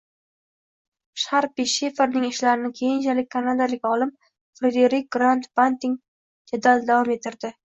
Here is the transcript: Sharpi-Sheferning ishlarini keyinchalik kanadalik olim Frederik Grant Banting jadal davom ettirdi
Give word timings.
Sharpi-Sheferning 1.23 2.25
ishlarini 2.29 2.71
keyinchalik 2.79 3.29
kanadalik 3.37 3.87
olim 3.93 4.15
Frederik 4.61 5.09
Grant 5.17 5.49
Banting 5.61 5.97
jadal 6.55 6.87
davom 6.91 7.17
ettirdi 7.19 7.55